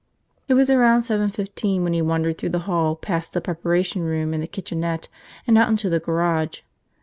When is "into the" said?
5.69-5.99